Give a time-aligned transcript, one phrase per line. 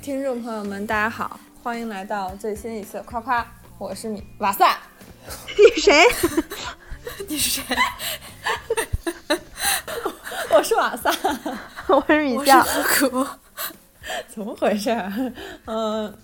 [0.00, 3.46] 听众朋友们，大家好，欢迎来到最新一次夸夸，
[3.78, 4.78] 我是米瓦萨。
[5.58, 6.04] 你是谁？
[7.28, 7.76] 你是谁？
[10.50, 11.10] 我是瓦萨，
[11.88, 12.66] 我是米酱。
[14.28, 14.90] 怎么回事？
[15.66, 16.16] 嗯，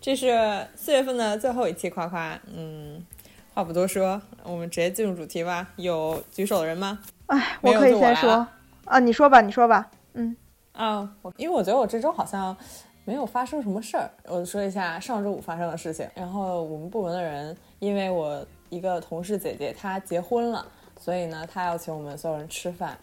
[0.00, 2.38] 这是四月份的最后一期夸夸。
[2.54, 3.04] 嗯，
[3.52, 5.66] 话不多说，我们直接进入主题吧。
[5.76, 7.00] 有举手的人吗？
[7.26, 8.46] 哎，我可以先说
[8.84, 9.90] 啊，你说吧，你说吧。
[10.14, 10.36] 嗯
[10.72, 12.56] 啊，我因为我觉得我这周好像
[13.04, 16.08] 没有发生什么事儿，我说一下上周五发生的事情。
[16.14, 20.64] 然后我们部门的人，因为我一个同事姐姐她结婚了，
[21.00, 22.96] 所以呢，她要请我们所有人吃饭。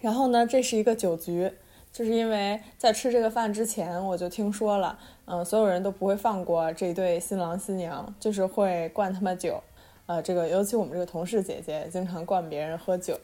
[0.00, 1.52] 然后呢，这是一个酒局，
[1.92, 9.62] 就是因为在吃这个饭之前，我就听说了，嗯，所有人都不会放过这对新郎新娘，就是会灌他们酒，
[10.06, 13.18] 呃，这个尤其我们这个同事姐姐经常灌别人喝酒，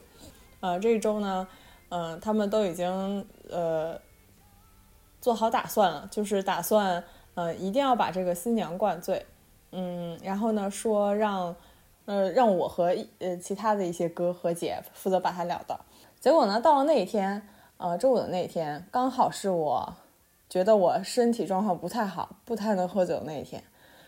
[0.61, 1.47] 呃，这一周呢，
[1.89, 3.99] 嗯，他们都已经呃
[5.23, 7.01] 做好打算了，就是打算
[7.33, 9.25] 呃一定要把这个新娘灌醉，
[9.71, 11.55] 嗯，然后呢说让
[12.03, 15.79] 呃让我和呃其他的一些哥和姐负责把他撂倒。
[16.19, 17.41] 结果呢，到了那一天，
[17.77, 19.93] 呃，周五的那一天，刚好是我
[20.49, 23.63] 觉得我身体状况不太好，不太能喝酒那一天，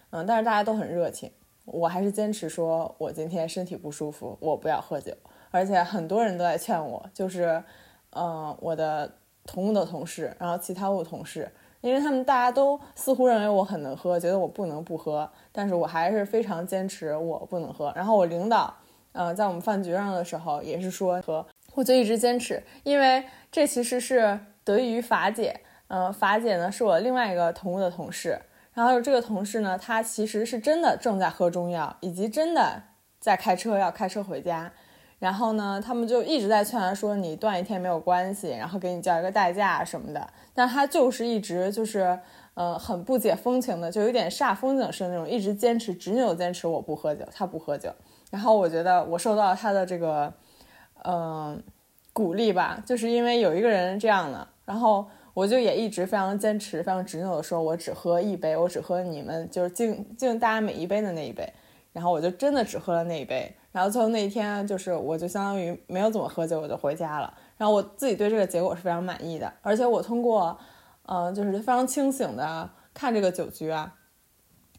[0.10, 1.32] 嗯，但是大家都很热情，
[1.64, 5.14] 我还是坚持说我今天身体不舒服，我不要喝酒，
[5.50, 7.64] 而且很多人都在劝我，就是，
[8.12, 9.10] 嗯，我的
[9.46, 11.50] 同屋的同事，然后其他屋同事，
[11.82, 17.94] 因为他们大家都似乎认为我很能喝，觉得我不能不喝，但是我还是非常坚持我不能喝。
[17.96, 18.74] 然后我领导，
[19.12, 21.46] 呃，在我们饭局上的时候也是说喝。
[21.76, 25.62] 我就一直坚持，因为这其实是得益于法姐。
[25.88, 28.40] 嗯，法姐呢是我另外一个同屋的同事，
[28.74, 32.82] 然后这个同事呢，他其实是真的正在喝中药，以及真的
[33.20, 34.72] 在开车要开车回家。
[35.20, 42.20] 然后呢，他们就一直在劝他说：“你断一天没有关系，然后给你交一个代驾什么的。”但他就是一直就是，
[42.54, 47.90] 呃，很不解风情的，就有点煞风景似的那种，一直坚持执拗坚持我不喝酒，他不喝酒。
[48.32, 50.34] 然后我觉得我受到他的这个。
[51.08, 51.62] 嗯，
[52.14, 55.06] 鼓励吧，就是因为有一个人这样的，然后
[55.36, 61.48] 我就也一直非常坚持、非常执拗的说，我只喝一杯，我只喝你们就是敬敬大家每一杯的那一杯，
[61.96, 70.60] 然后我就真的只喝了那一杯，然后最后那一天就是我就相当于没有怎么喝酒，我就回家了，然后我自己对这个结果是非常满意的，而且我通过，
[71.06, 73.96] 嗯，就是非常清醒的看这个酒局啊，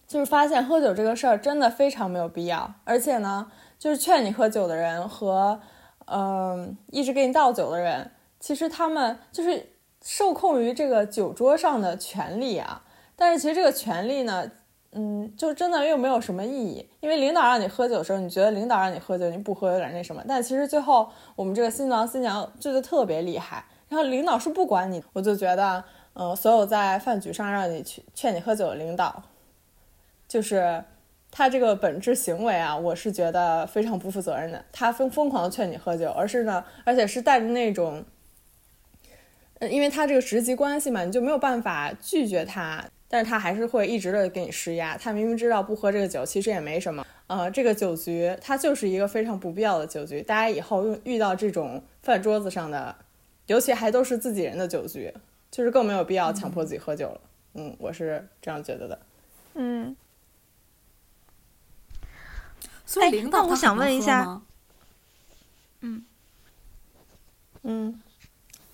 [0.07, 5.59] 就是发现喝酒这个事儿真的非常没有必要，而且呢，就是劝你喝酒的人和。
[6.09, 9.71] 嗯，一直给你倒酒的人，其实他们就是
[10.05, 12.85] 受控于这个酒桌上的权利啊。
[13.17, 14.49] 但是其实这个权利呢，
[14.93, 16.89] 嗯，就真的又没有什么意义。
[17.01, 20.23] 因为领导让你喝酒的时候，你觉得领导让你喝酒，你不喝有点那什么。
[20.27, 29.23] 但其实最后我们这个新郎新娘醉得特别厉害，然后领导是不管你，我就觉得，嗯，所有在饭局上让你去劝你喝酒的领导，
[30.27, 30.83] 就是。
[31.29, 34.65] 他这个本质行为啊，我是觉得非常不负责任的。
[34.73, 38.03] 他疯疯狂的劝你喝酒，而是呢，而且是带着那种，
[39.59, 44.97] 呃，因为他这个职级关系嘛，你就没有办法拒绝他，但是他还是会一直的给你施压。
[44.97, 50.23] 他明明知道不喝这个酒其实也没什么，呃，这个酒局它就是一个非常不必要的酒局。
[50.23, 52.95] 大家以后用遇到这种饭桌子上的，
[53.47, 55.13] 尤其还都是自己人的酒局，
[55.51, 57.21] 就是更没有必要强迫自己喝酒了。
[57.55, 59.01] 嗯，我是这样觉得的。
[59.55, 59.97] 嗯。
[62.89, 64.41] 所以领导，那我想问一下，
[65.81, 66.05] 嗯
[67.63, 68.01] 嗯，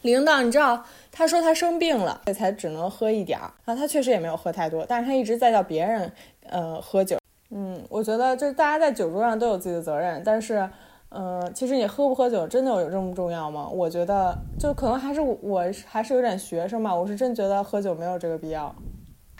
[0.03, 6.11] 领导，你知道他说他生病了，所以才只能喝一点儿，然后他确实也没有喝太多，但是他一直在叫别人
[6.49, 7.19] 呃喝酒。
[7.51, 10.67] 嗯，我觉得就是大家在酒桌上都有自己的责任，但是
[11.11, 13.69] 嗯，其实你喝不喝酒真的有这么重要吗？
[13.69, 18.75] 我觉得就可能还是我还是有点学生吧，我是真觉得喝酒没有这个必要。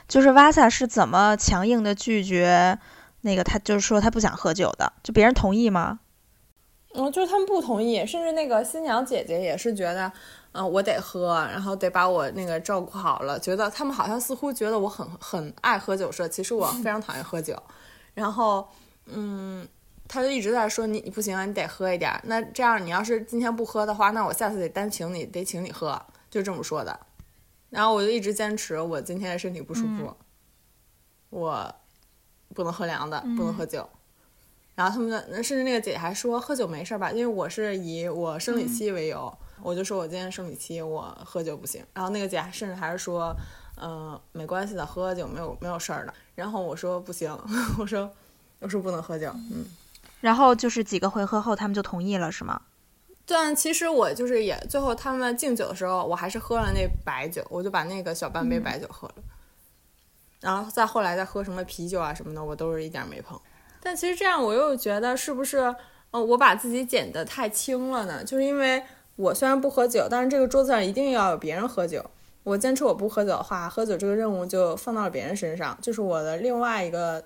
[0.07, 2.79] 就是瓦萨是怎么强硬的拒绝？
[3.23, 6.01] 那个他就是说他不想喝酒的，就别人同意吗？
[6.95, 10.13] 嗯，就是他们不同意，甚至那个新娘姐姐也是觉得，
[10.53, 13.39] 嗯，我得喝，然后得把我那个照顾好了。
[13.39, 17.61] 觉得他们好像似乎觉得我很很爱喝酒似的，其实我非常讨厌喝酒。
[18.15, 18.69] 然后，
[19.07, 19.67] 嗯，
[20.07, 22.13] 他就一直在说你你不行啊，你得喝一点。
[22.25, 26.01] 那这样你要是今天不喝的话，那我下次得单请你，得请你喝，
[26.31, 26.99] 就这么说的。
[27.71, 30.15] 然后我就一直坚持，我今天身体不舒服，
[31.31, 31.75] 我。
[32.55, 33.89] 不能喝凉的，不能喝酒。
[34.75, 41.85] 然后他们的，甚至那个姐姐还说喝酒没事吧，因为我是以我生理期为由，我就说我今天生理期，我喝酒不行。
[41.95, 43.35] 然后那个姐甚至还是说，
[43.81, 46.13] 嗯，没关系的，喝喝酒没有没有事儿的。
[46.35, 47.31] 然后我说不行，
[47.79, 48.11] 我说
[48.61, 49.65] 我说不能喝酒，嗯。
[50.21, 52.63] 然后就是几个回合后，他们就同意了，是吗？
[53.25, 59.15] 但其实我就是也最后他们敬酒的时候，我还是喝了那白酒，我就把那个小半杯白酒喝了。
[60.41, 63.41] 然后再后来再喝什么啤酒啊什么的，我都是一点没碰。
[63.81, 65.75] 但其实这样我又觉得是不是，
[66.11, 68.23] 呃，我把自己减得太轻了呢？
[68.25, 68.83] 就是因为
[69.17, 72.05] 我虽然不喝酒，但是这个桌子上一定要有别人喝酒。
[72.45, 75.79] 我坚持我不喝酒的话，喝酒这个任务就放到了别人身上。
[75.81, 77.23] 就是我的另外一个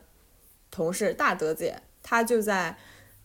[0.70, 2.76] 同事大德姐，她就在，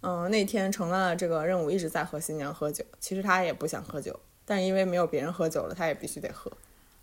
[0.02, 2.86] 嗯，那天承担了这个任务，一直在和新娘喝酒。
[3.00, 6.52] 其实她也不想喝酒，但是因为没有别人喝酒了，她也必须得喝。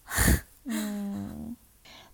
[0.65, 1.55] 嗯，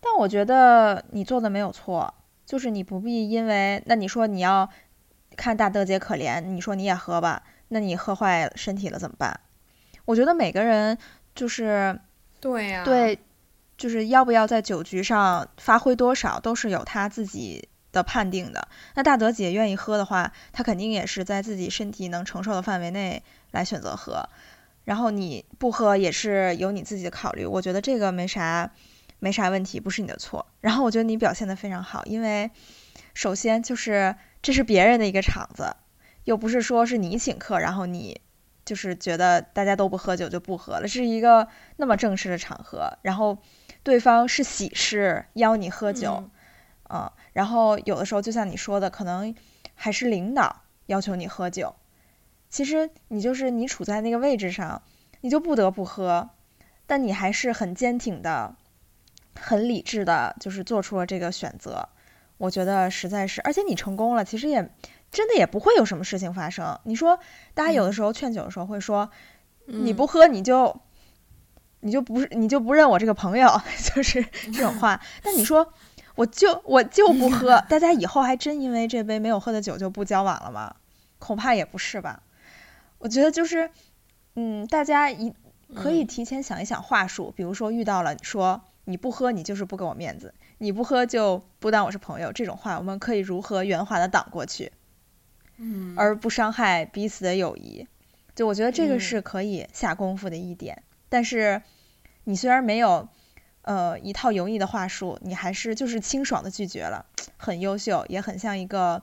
[0.01, 2.13] 但我觉得你做的没有错，
[2.45, 4.69] 就是你不必因为那你说你要
[5.37, 9.41] 看大德姐可怜，你说你也喝吧，那你喝坏身体了怎么办？
[10.05, 10.99] 我觉得每个人
[11.35, 11.99] 就是。
[12.41, 13.19] 对呀，对，
[13.79, 18.69] 就是要不要在酒局上发挥多少，都是有他自己的判定的。
[18.95, 24.29] 那大德姐愿意喝的话，她肯定也是在自己身体能承受的范围内来选择喝。
[24.85, 28.71] 然后你不喝也是有你自己的考虑，我觉得这个没啥
[29.21, 30.45] 没啥问题，不是你的错。
[30.61, 32.51] 然后我觉得你表现的非常好，因为
[33.15, 35.75] 首先就是这是别人的一个场子，
[36.25, 38.21] 又不是说是你请客，然后你。
[38.65, 43.37] 就是觉得大家都不喝酒就不喝了，是一个那么正式的场合，然后
[43.83, 46.31] 对方是喜事邀你喝酒，
[46.89, 49.35] 嗯，然后有的时候就像你说的，可能
[49.75, 51.77] 还是领导要求你喝酒，
[52.49, 54.81] 其实你就是你处在那个位置上，
[55.21, 56.31] 你就不得不喝，
[56.87, 58.57] 但你还是很坚挺的、
[59.39, 61.91] 很理智的，就是做出了这个选择。
[62.39, 64.71] 我觉得实在是，而且你成功了，其实也。
[65.15, 66.79] 真的也不会有什么事情发生。
[66.83, 67.19] 你说，
[67.55, 69.09] 大家有的时候劝酒的时候会说，
[69.67, 70.79] 你不喝你就，
[71.81, 73.49] 你就不是你就不认我这个朋友，
[73.95, 74.23] 就是
[74.53, 75.01] 这种话。
[75.23, 75.73] 但你说，
[76.17, 80.75] 我就我就不喝， 大家以后还真因为这杯没有喝的酒就不交往了吗？
[81.21, 82.23] 恐怕也不是吧。
[82.99, 83.71] 我觉得就是，
[84.35, 85.33] 嗯，大家一
[85.75, 94.73] 可以提前想一想话术，比如说遇到了说你不喝你就是不给我面子，你不喝就不当我是朋友这种话，我们可以如何圆滑的挡过去？
[95.57, 97.87] 嗯，而不伤害彼此的友谊，
[98.35, 100.83] 就我觉得这个是可以下功夫的一点。
[101.09, 101.63] 但是
[102.25, 103.09] 你虽然没有
[103.63, 107.07] 呃一套油腻的话术，你还是就是清爽的拒绝了，
[107.37, 109.03] 很优秀，也很像一个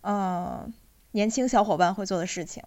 [0.00, 0.66] 呃
[1.12, 2.62] 年轻小伙伴会做的事情。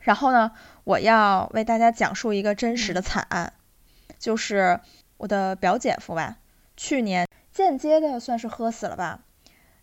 [0.00, 0.52] 然后呢，
[0.84, 3.52] 我要为大家讲述一个真实的惨案，
[4.18, 4.80] 就是
[5.18, 6.38] 我的表姐夫吧，
[6.76, 9.20] 去年间接的算是喝死了吧。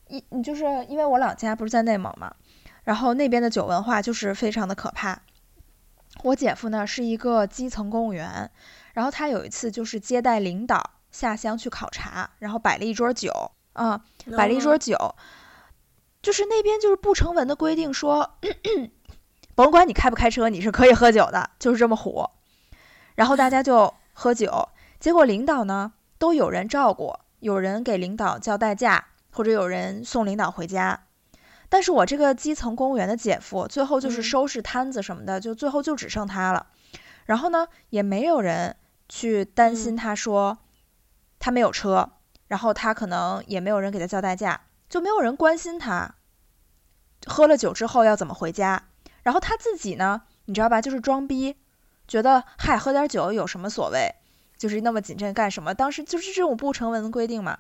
[0.10, 2.36] 一，你就是因为我老家不是在内蒙嘛，
[2.84, 5.22] 然后那边的酒文化就是非常的可怕。
[6.24, 8.52] 我姐夫呢是一个基层公务员，
[8.94, 14.04] 然后他有一次就是接待领导下乡去考察，然后摆了一桌酒，啊，
[14.36, 15.16] 摆了一桌酒，
[16.22, 18.38] 就是那边就是不成文的规定说，
[19.54, 22.28] 甭管你开不开车，你是可以喝酒的，就是这么虎。
[23.16, 24.70] 然后大家就喝酒，
[25.00, 29.06] 结果领导呢都有人照顾，有人给领导叫代驾。
[29.31, 31.06] 或者有人送领导回家，
[31.70, 36.68] 但是我这个基层公务员的姐夫，最后就是收拾摊子什么的，就最后就只剩他了。
[37.26, 38.76] 然后呢，也没有人
[39.08, 40.58] 去担心他说
[41.38, 42.12] 他没有车，
[42.48, 46.16] 然后他可能也没有人给他叫代驾，就没有人关心他
[47.28, 48.83] 喝了酒之后要怎么回家。
[49.21, 51.56] 然后他自己呢，你知道吧，就是装逼，
[52.07, 54.16] 觉得嗨，喝点酒有什么所谓，
[54.57, 55.76] 就是那么谨慎干什么？
[55.76, 57.59] 当时就是这种不成文的规定嘛。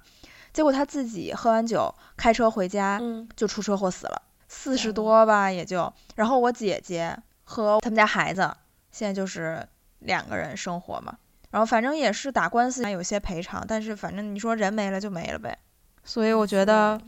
[0.53, 3.01] 结果他自己喝完酒开车回家，
[3.35, 5.93] 就出车祸死了，四十多吧也就。
[6.15, 8.55] 然后我姐姐和他们家孩子
[8.91, 9.67] 现在就是
[9.99, 11.17] 两个人生活嘛，
[11.51, 15.57] 然后反正也是打官司有些赔偿，但是反正你说人没了就没了呗。
[16.03, 16.99] 所以我觉得，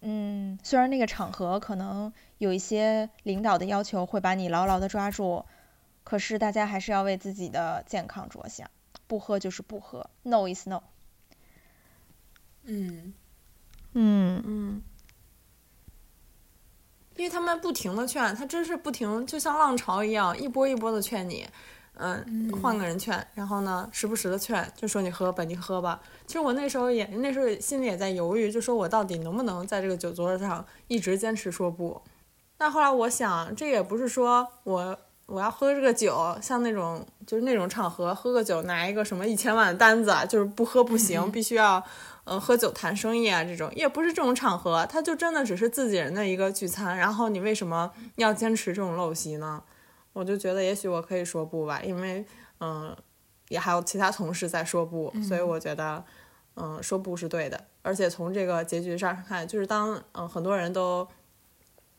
[0.00, 5.44] 嗯，虽然那个场合可能有一些领导的要求会把你牢牢的抓住，
[6.04, 8.70] 可是大家还是要为自己的健康着想，
[9.06, 10.82] 不喝就是不喝，No is no。
[12.66, 13.14] 嗯，
[13.94, 14.82] 嗯嗯，
[17.16, 21.46] 因为他们不停的劝他，真是不停，就像浪潮一样，一波一波的劝你，
[21.94, 26.00] 嗯，换个人劝，然后呢，时不时的劝，就说你喝吧，你喝吧。
[26.26, 32.02] 其实我那时候也，那时候心里也在犹豫，就说我到底能不能在这个酒桌上一直坚持说不。
[32.58, 41.82] 但后来我想，这也不是说我我要喝这个酒，像那种就是那种场合喝个酒，拿一个什么一千万的单子，就是不喝不行，必须要。
[42.26, 46.96] 嗯，喝酒谈生意啊，这种也不是这种场合，他就真的只是自己人的一个聚餐。
[46.96, 49.62] 然后你为什么要坚持这种陋习呢？
[50.12, 52.24] 我就觉得也许我可以说不吧，因为
[52.58, 52.96] 嗯，
[53.48, 56.04] 也还有其他同事在说不，所以我觉得
[56.54, 57.64] 嗯说不是对的。
[57.82, 61.06] 而且从这个结局上看，就是当嗯很多人都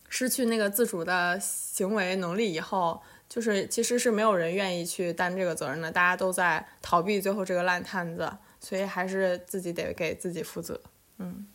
[0.09, 8.29] 失去那个自主的行为能力以后，就是其实是没有人愿意去担这个责任的，大家都在逃避最后这个烂摊子，
[8.67, 10.77] 所以还是自己得给自己负责。
[11.19, 11.47] 嗯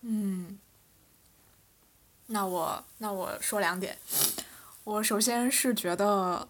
[0.00, 0.58] 嗯，
[2.28, 3.98] 那我那我说两点，
[4.84, 6.48] 我首先是觉得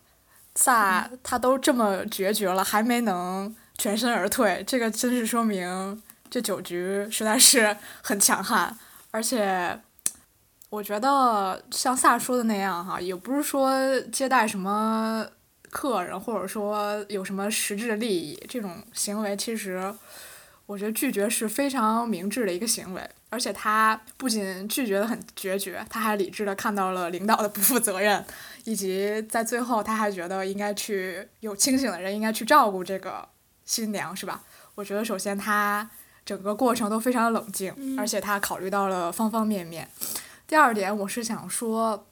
[0.54, 6.00] 萨他都这么决绝了，还没能全身而退，这个真是说明
[6.30, 8.78] 这九局实在是很强悍，
[9.10, 9.80] 而且。
[10.70, 15.26] 我觉得像萨说的那样哈，也不是说接待什么
[15.70, 19.94] 客人，或者说有什么实质的利益，这种行为其实，
[20.66, 23.10] 我觉得拒绝是非常明智的一个行为。
[23.30, 28.24] 而且他不仅拒绝的很决绝，他还理智的看到了领导的不负责任，
[28.64, 33.28] 以及在最后他还觉得应该去有清醒的人应该去照顾这个
[33.66, 34.42] 新娘，是吧？
[34.74, 35.90] 我觉得首先他
[36.24, 39.86] 整个过程都非常冷静，而且他考虑到了方方面面。
[40.46, 42.07] 第二点，我是想说，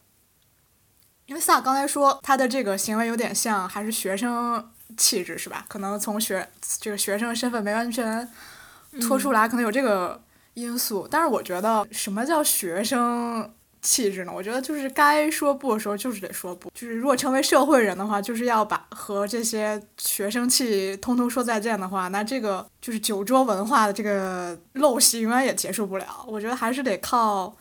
[1.27, 4.65] 因为萨刚才说他的这个行为有点像还是学生
[4.97, 5.65] 气质是吧？
[5.69, 6.49] 可能从学
[6.81, 8.27] 这个学生身份没完全
[9.01, 10.23] 脱出来，可能有这个
[10.55, 11.07] 因素。
[11.11, 13.53] 但是我觉得，什么叫学生
[13.83, 14.33] 气质呢？
[14.33, 26.25] 我觉得就是该说不的时候就是得说不，就是如果成为社会人的话，就是要把和这些学生气通通说再见的话，那这个就是酒桌文化的这个陋习永远也结束不了。
[26.29, 27.53] 我觉得还是得靠。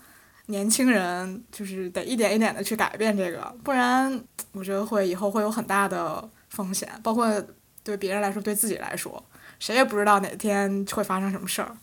[0.48, 4.22] 年轻人就是得一点一点的去改变这个，不然
[4.52, 7.44] 我觉得会以后会有很大的风险，包括
[7.84, 9.24] 对别人来说，对自己来说，
[9.60, 11.76] 谁也不知道哪天会发生什么事儿。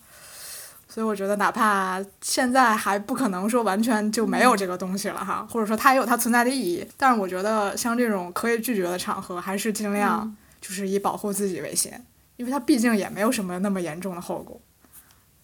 [0.88, 12.04] 所以我觉得，哪怕现在还不可能说完全就没有这个东西了哈，或者说它也有它存在的意义，但是我觉得像这种可以拒绝的场合，还是尽量就是以保护自己为先，
[12.37, 14.61] 因为它毕竟也没有什么那么严重的后果。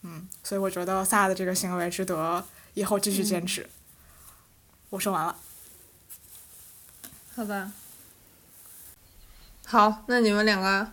[0.03, 2.45] 嗯，所以我觉得萨的这个行为值得。
[2.75, 3.69] 以后继续坚持。
[4.91, 5.37] 我说完了。
[7.35, 7.73] 好吧。
[9.67, 10.91] 好，那你们两个，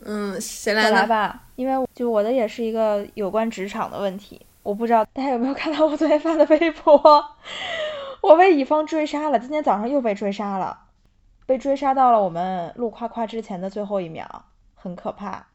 [0.00, 1.42] 嗯，谁来来吧？
[1.56, 4.44] 因为就我的也是一个有关职场的问题。
[4.62, 7.36] 我不知道大家有没有看到我昨天发的微博？
[8.20, 10.86] 我被乙方追杀了，今天早上又被追杀了，
[11.46, 15.46] 被追杀到了我们录夸夸之前的最后一秒，很可怕。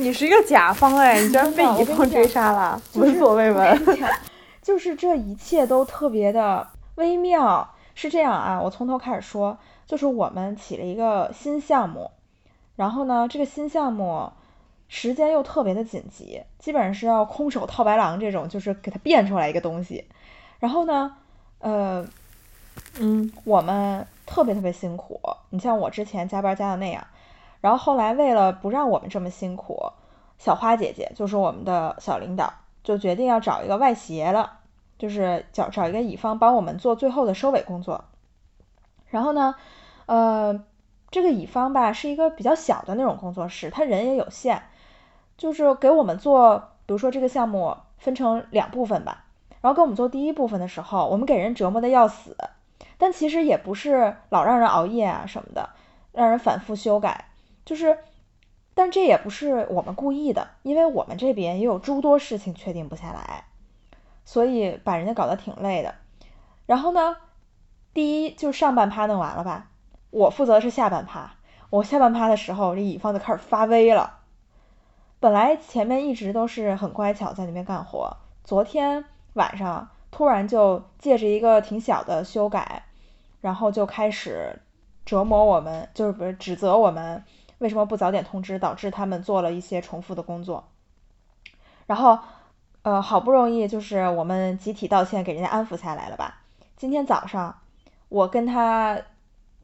[0.00, 3.98] 你是一个甲方哎， 你居然被乙方追杀了， 闻所未闻。
[4.62, 7.68] 就是这一切都特别的微妙。
[7.96, 12.12] 是这样啊，我从头开始说，就是我们起了一个新项目，
[12.76, 14.30] 然后呢，这个新项目
[14.86, 20.04] 时间又特别的紧急，基本上是要空手套白狼这种，就是给它变出来一个东西。
[20.60, 21.16] 然后呢，
[21.58, 22.06] 呃，
[23.00, 25.20] 嗯，我们特别特别辛苦。
[25.50, 27.04] 你像我之前加班加的那样。
[27.60, 29.92] 然后后来为了不让我们这么辛苦，
[30.38, 32.52] 小花姐姐就是我们的小领导，
[32.84, 34.58] 就决定要找一个外协了，
[34.98, 38.04] 就是找找一个乙方帮我们做最后的收尾工作。
[39.08, 39.54] 然后呢，
[40.06, 40.64] 呃，
[41.10, 44.62] 这个乙方吧是一个比较小的那种工作室，他人也有限，
[45.36, 49.24] 就是给我们做，比如说这个项目分成两部分吧，
[49.60, 52.36] 然后给我们做第一部分的时候，我们给人折磨的要死，
[52.98, 55.70] 但其实也不是老让人熬夜啊什么的，
[56.12, 57.24] 让人反复修改。
[57.68, 57.98] 就是，
[58.72, 63.44] 但这也不是我们故意的，因为我们这边也有诸多事情确定不下来，
[64.24, 65.94] 所以把人家搞得挺累的。
[66.64, 67.18] 然后呢，
[67.92, 69.68] 第一就上半趴弄完了吧，
[70.08, 71.34] 我负责的是下半趴。
[71.68, 74.20] 我下半趴的时候，这乙方就开始发威了。
[75.20, 82.84] 本来前面一直都是很乖巧在那边干活，昨天晚上突然就借着一个挺小的修改，
[83.42, 84.58] 然后就开始
[85.04, 87.22] 折磨我们，就是不是指责我们。
[87.58, 90.68] 为什么不早点通知，导致他们做了一些重复的工作？
[91.86, 92.18] 然后，
[92.82, 96.42] 呃，好不容易就是我们集体道歉，给人家安抚下来了吧？
[96.76, 97.58] 今天早上
[98.08, 99.00] 我跟他，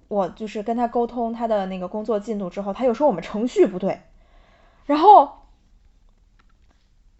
[0.08, 4.00] 我就是跟他沟通他的那个工作进度之后，他又说我们程序不对，
[4.86, 5.42] 然后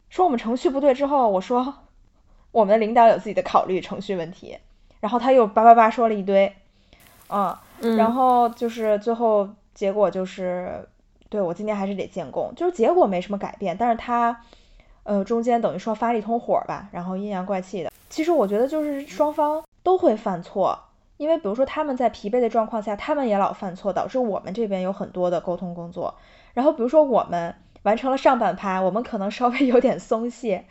[0.09, 1.75] 说我们程序不对之后，我说
[2.51, 4.59] 我们的领导有自己的考虑程序问题，
[4.99, 6.57] 然后他又叭叭叭说了一堆，
[7.29, 7.57] 嗯，
[7.97, 9.51] 然后就是最后。
[9.75, 10.89] 结果就是，
[11.29, 14.41] 对我今天还是得建功，就是结果没什么改变，但是他，
[15.03, 17.91] 呃，中间等于说发了一通火吧，然后阴阳怪气的。
[18.09, 20.79] 其实我觉得就是双方都会犯错，
[21.17, 26.15] 因为比如说他们在疲惫的状况下，他们也老犯错，导致我们这边有很多的沟通工作。
[26.53, 30.65] 然后比如说我们完成了上半拍，我们可能稍微有点松懈，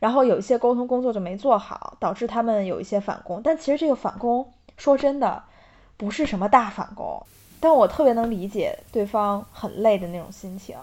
[0.00, 3.40] 然后有一些沟通工作就没做好，导致他们有一些反攻。
[3.44, 5.44] 但其实这个反攻，说真的，
[5.96, 7.24] 不是什么大反攻。
[7.60, 10.76] 但我特别能理解对方很累的那种心情，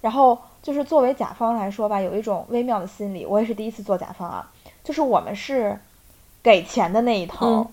[0.00, 3.26] 然后就是作为甲方来说吧，有一种微妙的心理。
[3.26, 4.50] 我也是第一次做甲方啊，
[4.84, 5.78] 就是我们是
[6.42, 7.70] 给钱的那一头，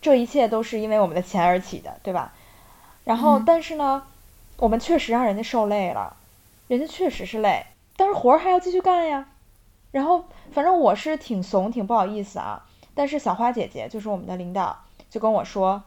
[0.00, 2.32] 这一切都是因为我们的钱而起的，对吧？
[3.04, 4.02] 然后，嗯但是呢，
[4.56, 6.16] 我们确实让人家受累了，
[6.68, 7.66] 人家确实是累，
[7.96, 9.28] 但是活儿还要继续干呀。
[9.90, 12.64] 然后，反正我是挺怂，挺不好意思啊。
[12.94, 14.76] 但是小花姐姐就是我们的领导，
[15.10, 15.82] 就跟我说：“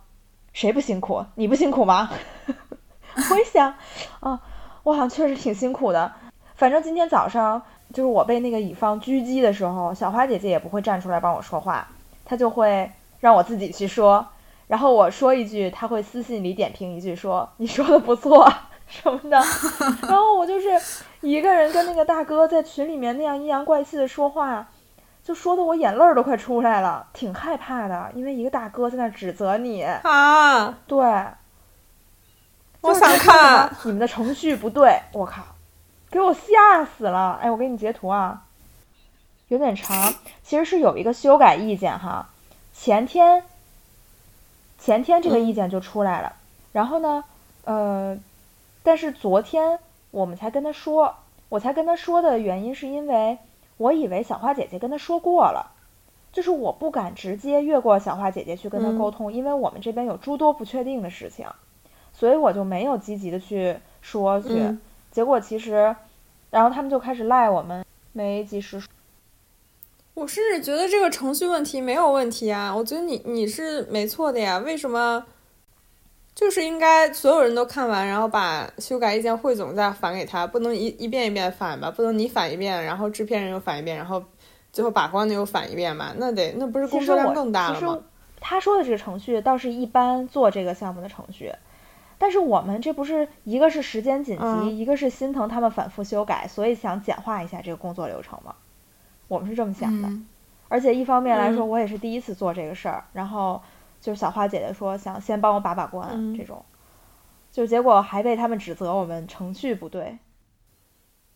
[0.55, 1.25] 谁不辛苦？
[1.35, 2.09] 你不辛苦吗？”
[3.29, 3.73] 我一想，
[4.21, 4.39] 啊，
[4.83, 6.13] 我好像确实挺辛苦的。
[6.55, 7.61] 反正今天早上
[7.93, 11.85] 就是我被那个乙方狙击的时候，小花姐姐也不会站出来帮我说话，
[12.23, 14.25] 她就会让我自己去说。
[14.67, 18.49] 然后我说一句，她会私信里点评一句说你说的不错
[18.87, 19.37] 什么的。
[20.07, 20.69] 然后我就是
[21.19, 24.69] 一个人跟那个大哥在群里面那样阴阳怪气的说话，
[25.25, 29.81] 就说的我眼泪儿都快出来了，挺害怕的，因为一个大哥在那指责你。
[29.81, 30.99] 啊，对，
[32.81, 33.75] 我就是想看。
[33.85, 35.41] 你们的程序不对，我靠，
[36.11, 37.39] 给我吓死了！
[37.41, 38.43] 哎，我给你截图啊，
[39.47, 40.13] 有点长，
[40.43, 42.29] 其实是有一个修改意见哈，
[42.71, 43.41] 前天，
[44.77, 46.33] 前天这个意见就出来了，
[46.71, 47.23] 然后呢，
[47.63, 48.15] 呃，
[48.83, 49.79] 但是昨天
[50.11, 51.15] 我们才跟他说，
[51.49, 53.39] 我才跟他说的原因是因为
[53.77, 55.71] 我以为小花姐姐跟他说过了。
[56.31, 61.47] 就是我不敢直接越过小花姐姐去跟他沟通，因为我们这边有诸多不确定的事情，
[62.11, 64.49] 所以我就没有积极的去说去。
[64.59, 65.95] 嗯结果其实，
[66.49, 68.83] 然后他们就开始赖我们没及时。
[70.13, 75.25] 我甚至觉得这个程序问题没有问题啊，我觉得你你是没错的呀，为什么？
[76.35, 84.21] 就是应该所有人都看完，然后把修改意见汇总再返给他，不能一一遍一遍返吧，不能你返一遍，然后制片人又返一遍，然后
[84.73, 88.01] 最后把关的又返一遍吧，那得那不是工作量更大了其吗实？
[88.41, 91.53] 他说的这个程序倒是一般做这个项目的程序，
[92.17, 98.53] 但是我们这不是一个是时间紧急，嗯一个是心疼他们反复修改，所以想简化一下这个工作流程嘛。
[99.29, 100.07] 我们是这么想的。
[100.09, 100.27] 嗯
[100.67, 103.61] 而且一方面来说，嗯我也是第一次做这个事儿，然后
[104.05, 106.63] 就是小花姐姐说想先帮我把把关、嗯这种，
[107.51, 110.19] 就结果还被他们指责我们程序不对。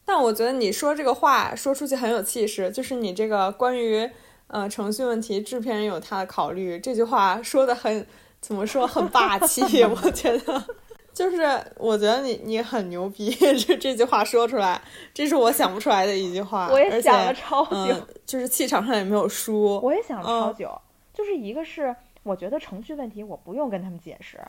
[0.05, 4.07] 但我觉得你说这个话说出去很有气势，就是你这个关于
[4.45, 8.05] 呃程序问题，制片人有他的考虑，这句话说的很
[8.39, 10.63] 怎么说很霸气， 我觉得。
[11.11, 11.41] 就是
[11.75, 13.31] 我觉得你你很牛逼，
[13.65, 14.79] 这这句话说出来，
[15.11, 19.81] 这是我想不出来的一句话，我也而想了且超久，嗯，就是气场上也没有输。
[19.83, 20.81] 我也想了超嗯久。
[21.11, 24.39] 就是一个是我觉得程序问题我不用跟他们解释，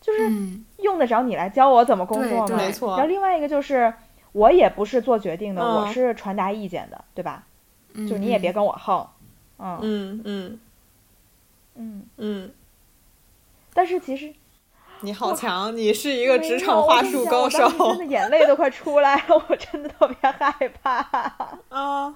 [0.00, 2.56] 就是嗯用得着你来教我怎么工作吗？
[2.56, 3.92] 没错然后另外一个就是
[4.32, 7.44] 我也不是做决定的，嗯我是传达意见的，对吧？
[7.94, 9.06] 嗯，就你也别跟我横，
[9.58, 10.60] 嗯嗯嗯
[11.74, 12.02] 嗯。
[12.16, 12.50] 嗯，
[13.74, 14.32] 但是其实
[15.00, 20.98] 你好强，你是一个职场话术高手真的眼泪都快出来了，我真的特别害怕。
[21.70, 22.14] 啊！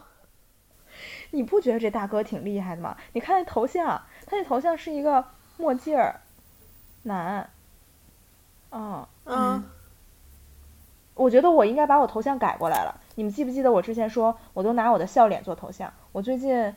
[1.35, 2.97] 你不觉得这大哥挺厉害的吗？
[3.13, 5.25] 你看那头像，他那头像是一个
[5.57, 6.21] 墨镜儿
[7.03, 7.51] 男。
[8.71, 9.65] 嗯，嗯
[11.15, 13.01] 我觉得我应该把我头像改过来了。
[13.17, 15.93] 你们记不记得我之前说，我都拿我的笑脸做头像？
[16.13, 16.75] 我最近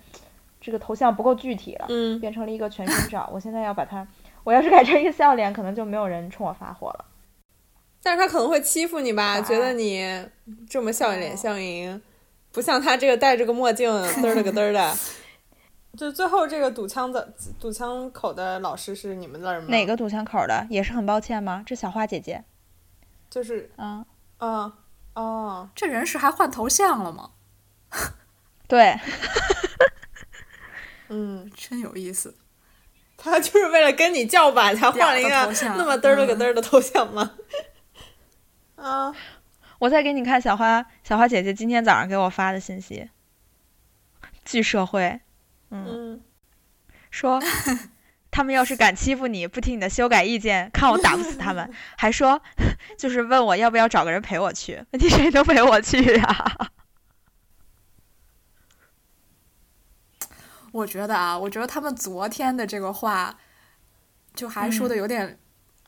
[0.60, 3.30] 这个头像不够具体了，嗯，变成了一个全身照。
[3.32, 4.08] 我现在要把它，
[4.43, 7.06] 我要是改成一个笑脸，可能就没有人冲我发火了。
[8.04, 9.41] 但是他可能会欺负你吧？
[9.41, 10.28] 觉得你
[10.70, 12.02] 这么笑脸哦相迎，
[12.58, 14.98] 不像他这个戴着个墨镜， 嘚儿了个嘚儿的。
[15.96, 19.67] 就最后这个堵枪的堵枪口的老师是你们那儿吗？
[19.70, 19.86] 哪？
[19.86, 20.65] 个堵枪口的？
[20.67, 21.62] 也是很抱歉吗？
[21.63, 22.43] 这小花姐姐，
[23.30, 24.04] 就是嗯，
[24.39, 24.74] 啊
[25.13, 27.30] 哦，这人是还换头像了吗？
[28.67, 28.98] 对，
[31.10, 32.34] 嗯，真有意思。
[33.17, 37.34] 他就是为了跟你叫板才换了一个那么嘚儿了个嘚儿的头像吗？
[38.78, 39.13] 啊，
[39.80, 43.10] 我再给你看小花小花姐姐今天早上给我发的信息，
[44.44, 45.20] 巨社会，
[45.70, 46.22] 嗯，嗯，
[47.12, 47.40] 说
[48.32, 52.42] 他们要是敢欺负你，不听你的修改意见，看我打不死他们， 还说
[52.98, 56.70] 就是问我要不要找个人陪我去，问题谁能陪我去呀、
[60.72, 63.36] 我觉得啊，我觉得他们昨天的这个话，
[64.36, 65.40] 就还说的有点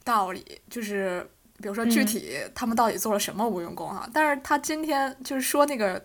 [0.04, 1.30] 道理，就是
[1.62, 6.04] 比如说具嗯体他们到底做了什么无用功哈、但是他今天就是说那个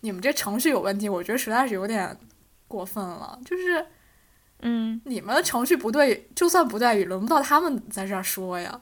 [0.00, 2.16] 你们这程序有问题，我觉得实在是有点
[2.68, 3.86] 过分了，就是
[4.60, 8.80] 嗯，你们的程序不对，就算不对，也轮不到他们在这儿说呀，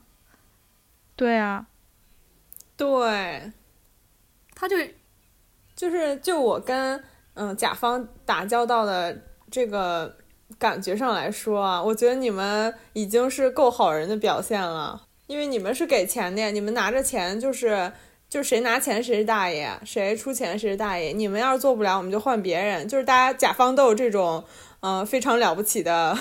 [1.15, 1.67] 对啊，
[2.77, 3.53] 对，
[4.55, 4.77] 他就
[5.77, 7.03] 就是就我跟
[7.35, 9.17] 嗯甲方打交道的
[9.51, 10.17] 这个
[10.59, 17.93] 感觉上来说啊，我觉得你们已经是够好人的表现了，因为你们是给钱的呀，你们拿着钱就是。
[18.31, 21.13] 就谁拿钱谁是大爷，谁出钱谁是大爷。
[21.13, 22.87] 你们要是做不了，我们就换别人。
[22.87, 24.45] 就是大家甲方都有这种，
[24.81, 26.15] 嗯、呃非常了不起的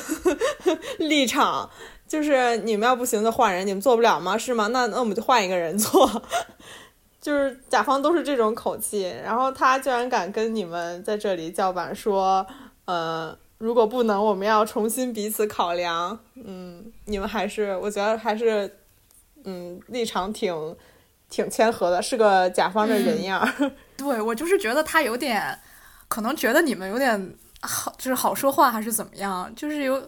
[0.99, 1.69] 立场，
[2.07, 4.37] 就是你们要不行就换人，你们做不了吗？
[4.37, 4.67] 是吗？
[4.67, 6.09] 那那我们就换一个人做。
[7.19, 12.47] 就是甲方都是这种口气，然后他居然敢跟你们在这里叫板说，
[12.85, 16.17] 呃，如果不能，我们要重新彼此考量。
[16.35, 18.77] 嗯，你们还是我觉得还是，
[19.47, 20.75] 嗯，立场挺
[21.29, 23.71] 挺谦和的，是个甲方的人样儿。
[23.97, 25.57] 对我就是觉得他有点，
[26.09, 29.99] 可能觉得你们有点好，就是好说话还是怎么样，就是有，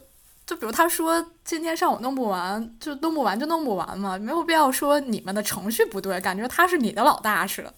[0.46, 7.74] 就比如他说今天上午弄不完，就弄不完就弄不完嘛，没有必要说你们的程序不对，感觉他是你的老大似的。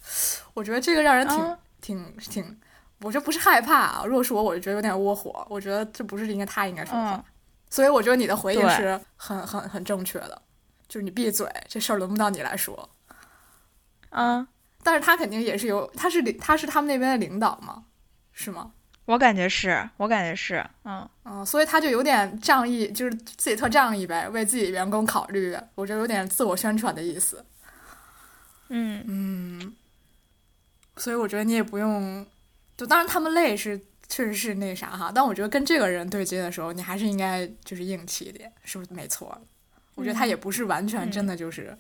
[0.56, 2.60] 我觉得这个让人挺、嗯挺挺，
[3.02, 7.16] 我这不是害怕啊，如果是我，我就觉得有点窝火，我觉得这不是应该他应该说的话。
[7.16, 7.24] 嗯
[7.74, 10.42] 所以我觉得你的回应是很很很正确的，
[10.92, 12.90] 就是你闭嘴，这事儿轮不到你来说。
[14.10, 14.46] 嗯，
[14.84, 17.86] 但是他肯定也是有，他是，他是他们那边的领导嘛，
[18.34, 18.74] 是吗？
[19.06, 27.46] 我感觉是，我感觉是，嗯嗯，所以他就有点仗义，就是自己特仗义呗，为自己员工考虑，我觉得有点自我宣传的意思。
[28.68, 29.76] 嗯嗯，
[30.98, 32.26] 所以我觉得你也不用，
[32.76, 39.42] 就当然他们累是确实是那啥哈，但我觉得跟这个人对接的时候，你还是应该就是硬气一点，是不是没错？
[39.96, 41.76] 我觉得他也不是完全真的就是，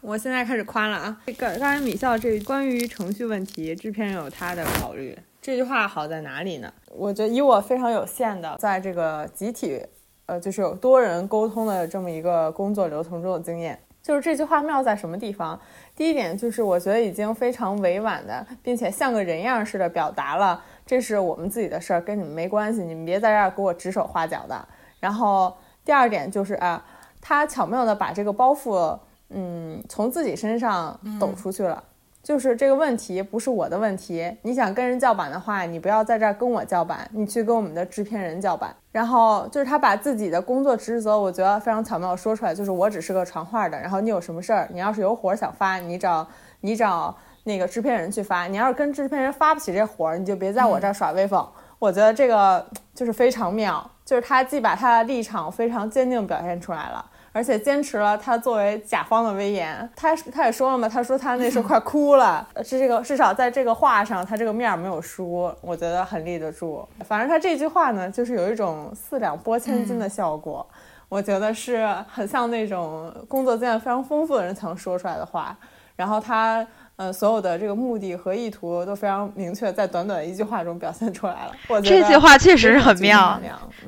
[0.00, 1.20] 我现在开始夸了啊！
[1.26, 5.18] 这个刚才米笑这关于程序问题，制片人有他的考虑。
[5.40, 6.72] 这句话好在哪里呢？
[6.90, 9.84] 我觉得以我非常有限的在这个集体，
[10.26, 15.60] 呃，就是有多人沟通的这么一个工作流程中的经验，就是这句话妙在什么地方？
[15.96, 24.68] 第一点就是我觉得已经非常委婉的，并且像个人样似的表达了，这是我们自己的事儿，跟你们没关系，你们别在这儿给我指手画脚的。
[25.00, 26.84] 然后第二点就是啊，
[27.22, 28.98] 他巧妙的把这个包袱。
[29.34, 31.82] 嗯，从自己身上抖出去了。
[32.22, 38.76] 就是这个问题不是我的问题，你想跟人叫板的话，你不要在这儿跟我叫板，你去跟我们的制片人叫板。
[38.92, 46.28] 然后就是他把自己的工作职责，我觉得非常巧妙地说出来，就是我只是个传话的，然后你有什么事儿，你要是有活儿想发，你找
[46.60, 51.44] 你找那个制片人去发，你要是跟制片人发不起这活儿，你就别在我这儿耍威风。
[51.78, 57.04] 我觉得这个就是非常妙，就是他既把他的立场非常坚定表现出来了。
[57.32, 66.86] 而且坚持了他作为甲方的威严，他他也说了嘛，他说他那时候 快哭了，是这个至少在这个话上，他这个面儿没有输，我觉得很立得住。
[67.06, 70.66] 反正他这句话呢，就是有一种四两拨千斤的效果，
[71.08, 75.56] 我觉得是很像那种工作经验非常丰富的人才能说出来的话。
[75.94, 76.66] 然后他
[77.02, 81.52] 呃所有的这个目的和意图都非常明确，在短短一句话中表现出来了。
[81.68, 83.40] 我觉得这句话确实是很妙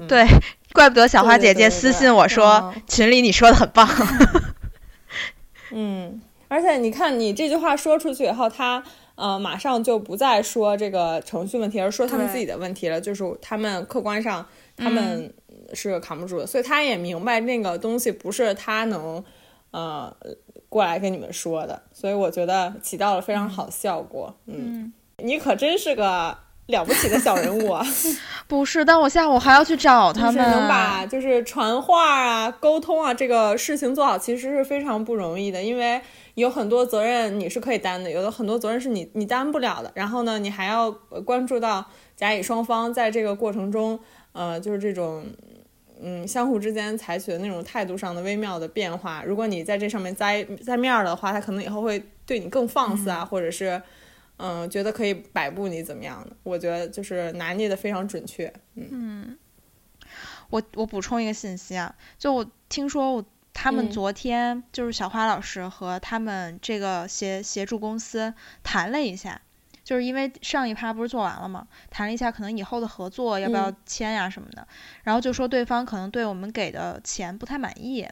[0.08, 0.26] 对，
[0.72, 3.88] 怪不得小花姐姐私信我说嗯群里你说的很棒。
[5.70, 8.82] 嗯，而且你看，你这句话说出去以后，他
[9.14, 14.44] 呃马上就不再说这个程序问题，而说他们自己的问题了，就是他们客观上
[14.76, 15.32] 他们
[15.72, 19.24] 是扛不住的，所以他也明白那个东西不是他能
[19.70, 20.12] 呃
[20.74, 24.34] 过来跟你们说的，所以我觉得起到了非常好的效果。
[24.46, 27.86] 嗯，你可真是个了不起的小人物啊！
[28.48, 30.50] 不是，但我下午还要去找他们。
[30.50, 36.00] 能把就是传话啊、沟通啊这个事情做好，其实是非常不容易的，因为
[36.34, 39.92] 有很多责任你是可以担的，有的很多责任是你你担不了的。
[39.94, 44.00] 然后呢，你还要呃关注到甲乙双方在这个过程中，
[44.32, 45.24] 呃，就是这种。
[46.06, 53.80] 嗯，相互之间采取的那种态度上的微妙的变化，如果你在这上面栽栽面儿的话，他可能以后会对你更放肆啊，或者是，
[54.36, 56.36] 嗯、觉得可以摆布你怎么样的？
[56.42, 58.52] 我觉得就是拿捏的非常准确。
[58.74, 59.38] 嗯
[60.50, 69.40] 我我补充一个信息啊，就我听说我他们嗯昨天、就是小花老师和他们这个协协助公司谈了一下，
[69.84, 73.76] 就是因为上一趴不是做完了嘛，谈了一下可能以后的合作要不要嗯。
[73.84, 74.66] 签呀什么的，
[75.04, 78.08] 然后就说对方可能对我们给的钱不太满意，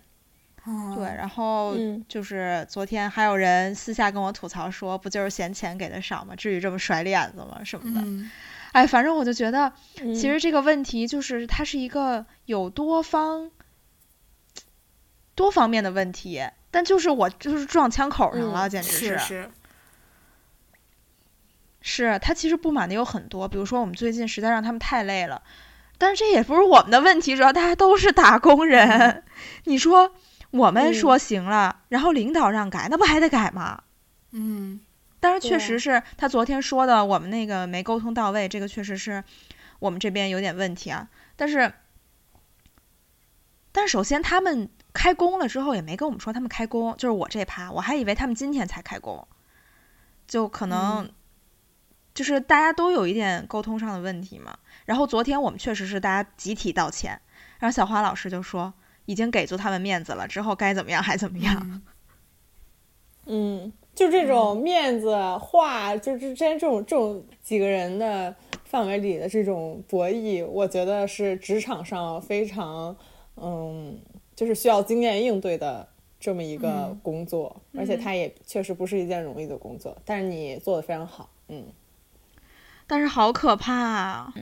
[0.66, 2.04] 嗯对，然后嗯。
[2.08, 6.36] 就是昨天还有人私下跟我吐槽说，不就是嫌钱给的少吗？
[6.36, 7.64] 至于这么甩脸子吗？
[7.64, 8.30] 什么的，嗯。
[8.72, 9.72] 哎，反正我就觉得。
[9.96, 13.50] 其其实这个问题就是它是一个有多方
[15.34, 19.50] 多方面的问题，但就是我就是撞枪口上了，简直是是，是
[22.20, 25.42] 他其实不满的有很多，比如说我们最近实在让他们太累了，
[25.98, 29.24] 但是这也不是我们的问题，主要大家都是打工人。
[29.64, 30.12] 你说
[30.50, 33.82] 我们嗯说行了，然后领导让改，那不还得改吗？
[34.30, 34.80] 嗯
[35.20, 39.22] 但是，确实是他昨天说的，我们那个没沟通到位，这个确实是
[39.78, 41.08] 我们这边有点问题啊。
[41.36, 41.72] 但是，
[43.70, 49.28] 但是首先他们开工了之后也没跟我们说他们开工，就是我这趴，我还以为他们今天才开工，
[50.26, 51.08] 就可能
[52.14, 54.58] 就是大家都有一点沟通上的问题嘛。
[54.84, 57.20] 然后昨天我们确实是大家集体道歉，
[57.58, 58.74] 然后小花老师就说
[59.06, 61.82] 已经给足他们面子了，之后该怎么样还怎么样。
[63.26, 72.96] 嗯，就这种面子话，就是之间这种这种几个人的范围里的这种博弈，我觉得是职场上非常
[73.36, 73.96] 嗯，
[74.34, 81.64] 就是需要经验应对的这么一个工作，而且它也确实不是一件容易的工作，但是你做的非常好，嗯。
[82.92, 84.34] 但是好可怕啊！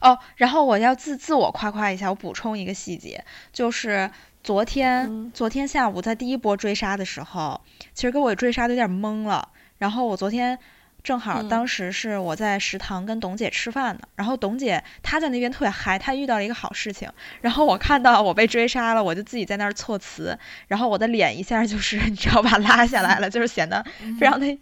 [0.00, 4.10] 哦，然后我要自自我夸夸一下，我补充一个细节，就是
[4.42, 7.60] 昨天昨天下午在第一波追杀的时候，
[7.94, 9.50] 其实给我追杀的有点懵了。
[9.78, 10.58] 然后我昨天
[11.04, 17.08] 正好当时是我在食堂跟董姐吃饭呢，然后董姐她在那边特别嗨，她遇到了一个好事情。
[17.40, 23.84] 然后我看到我被追杀了，我就自己在那儿措辞，然后我的脸一下就是 你知道吧，拉下来了，就是显得
[24.18, 24.58] 非常的。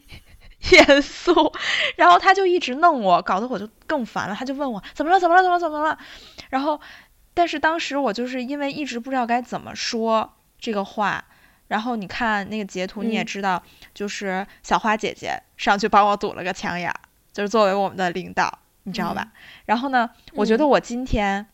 [0.72, 1.52] 严肃，
[1.96, 4.34] 然后他就一直弄我，搞得我就更烦了。
[4.34, 5.98] 他就问我怎么了，怎么了，怎么怎么了？
[6.50, 6.80] 然后，
[7.34, 11.24] 但是当时我就是因为一直不知道该怎么说这个话。
[11.68, 13.62] 然后你看那个截图，你也知道，
[13.94, 17.00] 就是小花姐姐上去帮我堵了个枪眼儿，
[17.32, 19.32] 就是作为我们的领导，你知道吧？
[19.64, 21.46] 然后呢，我觉得我今天，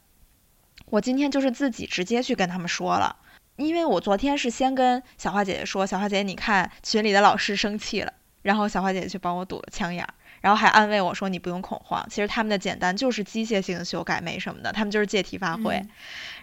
[0.87, 3.17] 我今天就是自己直接去跟他们说了，
[3.57, 8.13] 因为我昨天是先跟小花姐姐说，小花姐姐，你看群里的老师生气了。
[8.43, 15.83] 然后小花姐姐去帮我堵了枪眼儿，然后还安慰我说：“你不用恐慌，其实他们的简单就是机械性的修改，没什么的，他们就是借题发挥。”